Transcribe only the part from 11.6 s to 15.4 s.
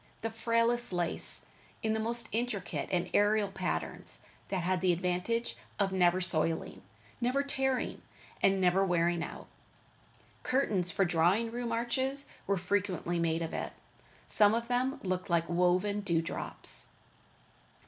arches were frequently made of it. Some of them looked